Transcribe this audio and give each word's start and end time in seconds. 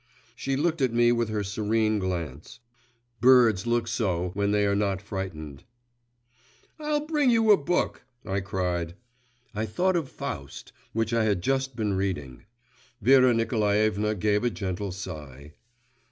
She 0.35 0.55
looked 0.55 0.81
at 0.81 0.91
me 0.95 1.11
with 1.11 1.29
her 1.29 1.43
serene 1.43 1.99
glance. 1.99 2.59
Birds 3.19 3.67
look 3.67 3.87
so 3.87 4.29
when 4.29 4.49
they 4.49 4.65
are 4.65 4.75
not 4.75 4.99
frightened. 4.99 5.63
'I'll 6.79 7.05
bring 7.05 7.29
you 7.29 7.51
a 7.51 7.55
book!' 7.55 8.01
I 8.25 8.39
cried. 8.39 8.95
(I 9.53 9.67
thought 9.67 9.95
of 9.95 10.09
Faust, 10.09 10.73
which 10.93 11.13
I 11.13 11.25
had 11.25 11.43
just 11.43 11.75
been 11.75 11.93
reading.) 11.93 12.45
Vera 12.99 13.31
Nikolaevna 13.31 14.15
gave 14.15 14.43
a 14.43 14.49
gentle 14.49 14.91
sigh. 14.91 15.53